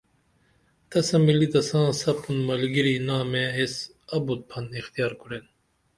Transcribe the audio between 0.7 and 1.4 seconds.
تسہ